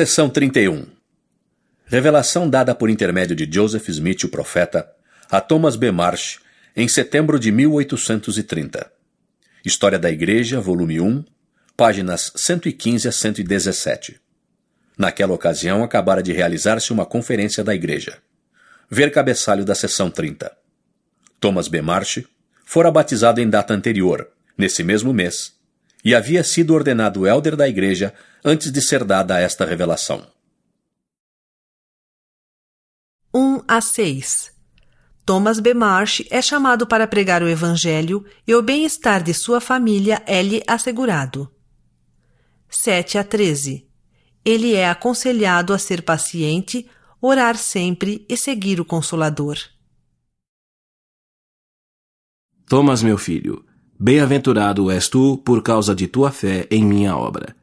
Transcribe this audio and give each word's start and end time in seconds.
Seção 0.00 0.30
31 0.30 0.86
Revelação 1.84 2.48
dada 2.48 2.74
por 2.74 2.88
intermédio 2.88 3.36
de 3.36 3.46
Joseph 3.54 3.86
Smith, 3.90 4.24
o 4.24 4.30
profeta, 4.30 4.90
a 5.30 5.42
Thomas 5.42 5.76
B. 5.76 5.90
Marsh, 5.90 6.38
em 6.74 6.88
setembro 6.88 7.38
de 7.38 7.52
1830. 7.52 8.90
História 9.62 9.98
da 9.98 10.10
Igreja, 10.10 10.58
volume 10.58 11.02
1, 11.02 11.22
páginas 11.76 12.32
115 12.34 13.08
a 13.08 13.12
117. 13.12 14.18
Naquela 14.96 15.34
ocasião, 15.34 15.84
acabara 15.84 16.22
de 16.22 16.32
realizar-se 16.32 16.94
uma 16.94 17.04
conferência 17.04 17.62
da 17.62 17.74
Igreja. 17.74 18.16
Ver 18.88 19.12
cabeçalho 19.12 19.66
da 19.66 19.74
seção 19.74 20.10
30. 20.10 20.50
Thomas 21.38 21.68
B. 21.68 21.82
Marsh 21.82 22.24
fora 22.64 22.90
batizado 22.90 23.38
em 23.38 23.50
data 23.50 23.74
anterior, 23.74 24.30
nesse 24.56 24.82
mesmo 24.82 25.12
mês, 25.12 25.59
e 26.04 26.14
havia 26.14 26.42
sido 26.42 26.74
ordenado 26.74 27.26
elder 27.26 27.56
da 27.56 27.68
Igreja 27.68 28.14
antes 28.44 28.72
de 28.72 28.80
ser 28.80 29.04
dada 29.04 29.38
esta 29.38 29.64
revelação. 29.64 30.26
1 33.32 33.62
a 33.68 33.80
6 33.80 34.52
Thomas 35.24 35.60
B. 35.60 35.74
Marsh 35.74 36.24
é 36.30 36.42
chamado 36.42 36.86
para 36.86 37.06
pregar 37.06 37.42
o 37.42 37.48
Evangelho 37.48 38.24
e 38.46 38.54
o 38.54 38.62
bem-estar 38.62 39.22
de 39.22 39.32
sua 39.32 39.60
família 39.60 40.22
é-lhe 40.26 40.62
assegurado. 40.66 41.48
7 42.68 43.18
a 43.18 43.22
13 43.22 43.86
Ele 44.44 44.74
é 44.74 44.88
aconselhado 44.88 45.72
a 45.72 45.78
ser 45.78 46.02
paciente, 46.02 46.90
orar 47.20 47.56
sempre 47.56 48.26
e 48.28 48.36
seguir 48.36 48.80
o 48.80 48.84
Consolador. 48.84 49.56
Thomas, 52.66 53.02
meu 53.02 53.18
filho, 53.18 53.64
bem-aventurado 54.02 54.90
és 54.90 55.10
tu 55.10 55.36
por 55.36 55.62
causa 55.62 55.94
de 55.94 56.06
tua 56.06 56.30
fé 56.30 56.66
em 56.70 56.82
minha 56.82 57.14
obra. 57.14 57.54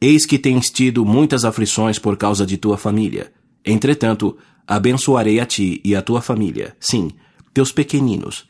Eis 0.00 0.24
que 0.24 0.38
tens 0.38 0.70
tido 0.70 1.04
muitas 1.04 1.44
aflições 1.44 1.98
por 1.98 2.16
causa 2.16 2.46
de 2.46 2.56
tua 2.56 2.78
família. 2.78 3.30
Entretanto, 3.62 4.38
abençoarei 4.66 5.38
a 5.38 5.44
ti 5.44 5.82
e 5.84 5.94
a 5.94 6.00
tua 6.00 6.22
família, 6.22 6.74
sim, 6.80 7.10
teus 7.52 7.72
pequeninos. 7.72 8.46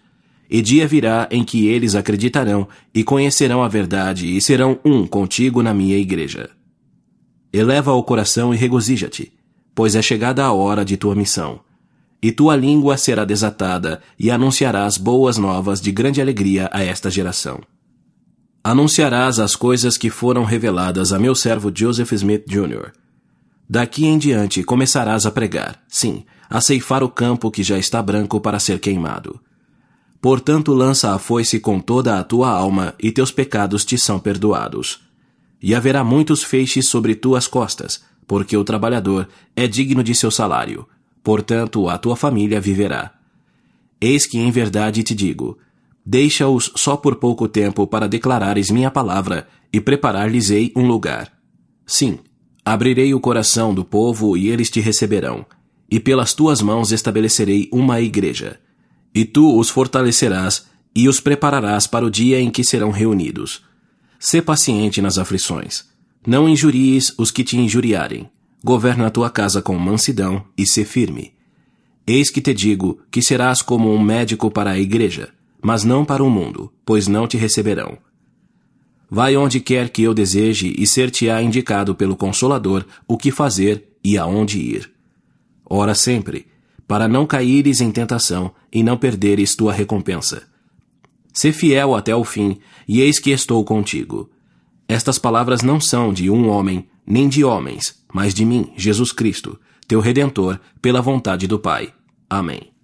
E 0.49 0.63
dia 0.63 0.87
virá 0.87 1.27
em 1.29 1.43
que 1.43 1.67
eles 1.67 1.97
acreditarão 1.97 2.69
e 2.95 3.03
conhecerão 3.03 3.65
a 3.65 3.69
verdade 3.69 4.37
e 4.37 4.41
serão 4.41 4.79
um 4.85 5.05
contigo 5.05 5.65
na 5.65 5.75
minha 5.75 5.99
igreja. 5.99 6.51
Eleva 7.53 7.93
o 7.93 8.05
coração 8.05 8.55
e 8.55 8.57
regozija-te, 8.57 9.33
pois 9.75 9.97
é 9.97 10.03
chegada 10.03 10.45
a 10.45 10.53
hora 10.53 10.85
de 10.85 10.97
tua 10.97 11.17
missão. 11.17 11.59
E 12.23 12.33
tua 12.33 12.57
língua 12.57 12.97
será 12.97 13.25
desatada 13.25 14.01
e 14.19 14.31
anunciarás 14.31 14.97
boas 14.97 15.37
novas 15.37 15.81
de 15.81 15.93
grande 15.93 16.21
alegria 16.21 16.69
a 16.73 16.83
esta 16.83 17.11
geração. 17.11 17.61
Anunciarás 18.65 19.39
as 19.39 19.55
coisas 19.55 19.97
que 19.97 20.11
foram 20.11 20.45
reveladas 20.45 21.13
a 21.13 21.19
meu 21.19 21.35
servo 21.35 21.71
Joseph 21.75 22.13
Smith 22.13 22.45
Jr., 22.49 22.93
Daqui 23.69 24.07
em 24.07 24.17
diante 24.17 24.63
começarás 24.63 25.27
a 25.27 25.31
pregar, 25.31 25.83
sim, 25.89 26.25
a 26.49 26.61
ceifar 26.61 27.03
o 27.03 27.09
campo 27.09 27.51
que 27.51 27.65
já 27.65 27.77
está 27.77 28.01
branco 28.01 28.41
para 28.41 28.61
ser 28.61 28.79
queimado. 28.79 29.41
Portanto, 30.21 30.73
lança 30.73 31.13
a 31.13 31.19
foice 31.19 31.59
com 31.59 31.81
toda 31.81 32.19
a 32.19 32.23
tua 32.23 32.49
alma, 32.49 32.95
e 33.01 33.11
teus 33.11 33.33
pecados 33.33 33.85
te 33.85 33.99
são 33.99 34.21
perdoados. 34.21 35.01
E 35.61 35.75
haverá 35.75 36.05
muitos 36.05 36.45
feixes 36.45 36.89
sobre 36.89 37.17
tuas 37.17 37.49
costas, 37.49 38.03
porque 38.27 38.57
o 38.57 38.63
trabalhador 38.63 39.29
é 39.57 39.67
digno 39.67 40.03
de 40.03 40.15
seu 40.15 40.31
salário. 40.31 40.87
Portanto, 41.27 41.89
a 41.89 41.99
tua 41.99 42.15
família 42.15 42.61
viverá. 42.61 43.13
Eis 44.01 44.27
que 44.27 44.39
em 44.39 44.53
verdade 44.53 45.03
te 45.03 45.13
digo: 45.13 45.59
deixa-os 46.05 46.71
só 46.77 46.97
por 46.97 47.17
pouco 47.17 47.49
tempo 47.49 47.85
para 47.85 48.07
declarares 48.07 48.71
minha 48.71 48.93
palavra 48.93 49.49
e 49.73 49.81
preparar-lhes-ei 49.81 50.73
um 50.77 50.87
lugar. 50.87 51.33
Sim, 51.85 52.21
Abrirei 52.69 53.15
o 53.15 53.21
coração 53.21 53.73
do 53.73 53.85
povo 53.85 54.37
e 54.37 54.49
eles 54.49 54.69
te 54.69 54.81
receberão, 54.81 55.47
e 55.89 56.01
pelas 56.01 56.35
tuas 56.35 56.61
mãos 56.61 56.91
estabelecerei 56.91 57.69
uma 57.73 58.01
igreja. 58.01 58.59
E 59.15 59.25
tu 59.25 59.57
os 59.57 59.71
fortalecerás 59.71 60.67
e 60.93 61.09
os 61.09 61.21
prepararás 61.21 61.87
para 61.87 62.05
o 62.05 62.11
dia 62.11 62.41
em 62.41 62.51
que 62.51 62.65
serão 62.65 62.91
reunidos. 62.91 63.63
Sê 64.19 64.43
paciente 64.43 65.01
nas 65.01 65.17
aflições. 65.17 65.85
Não 66.27 66.49
injuries 66.49 67.15
os 67.17 67.31
que 67.31 67.45
te 67.45 67.57
injuriarem. 67.57 68.29
Governa 68.67 69.07
a 69.07 69.11
tua 69.11 69.31
casa 69.31 69.63
com 69.63 69.79
mansidão 69.79 70.45
e 70.59 70.67
sê 70.67 70.85
firme. 70.85 71.33
Eis 72.05 72.31
que 72.31 72.41
te 72.41 72.53
digo 72.53 72.99
que 73.13 73.23
serás 73.23 73.63
como 73.63 73.95
um 73.95 74.03
médico 74.03 74.51
para 74.51 74.71
a 74.71 74.79
igreja, 74.81 75.29
mas 75.63 75.85
não 75.85 76.05
para 76.05 76.25
o 76.25 76.29
mundo, 76.29 76.73
pois 76.85 77.07
não 77.07 77.29
te 77.29 77.37
receberão. 77.37 77.97
Vai 79.09 79.37
onde 79.37 79.61
quer 79.61 79.89
que 79.89 80.03
eu 80.03 80.13
deseje 80.13 80.75
e 80.77 80.85
ser-te-á 80.85 81.41
indicado 81.41 81.95
pelo 81.95 82.17
Consolador 82.17 82.85
o 83.07 83.17
que 83.17 83.31
fazer 83.31 83.89
e 84.03 84.19
aonde 84.19 84.59
ir. 84.59 84.91
Ora 85.65 85.95
sempre, 85.95 86.49
para 86.89 87.07
não 87.07 87.25
caíres 87.25 87.81
em 87.81 87.93
tentação 87.93 88.53
e 88.73 88.83
não 88.83 88.97
perderes 88.97 89.55
tua 89.55 89.73
recompensa. 89.73 90.43
Sê 91.33 91.53
fiel 91.53 91.95
até 91.95 92.17
o 92.17 92.25
fim, 92.25 92.59
e 92.89 93.01
eis 93.01 93.21
que 93.21 93.31
estou 93.31 93.65
contigo. 93.65 94.29
Estas 94.89 95.21
palavras 95.21 95.63
não 95.63 95.81
são 95.81 96.13
de 96.13 96.29
um 96.29 96.49
homem, 96.49 96.89
nem 97.07 97.29
de 97.29 97.45
homens, 97.45 98.03
mas 98.13 98.35
de 98.35 98.45
mim, 98.45 98.73
Jesus 98.77 99.13
Cristo, 99.13 99.59
teu 99.87 100.01
Redentor, 100.01 100.61
pela 100.83 101.01
vontade 101.01 101.47
do 101.47 101.59
Pai. 101.59 101.93
Amém. 102.29 102.76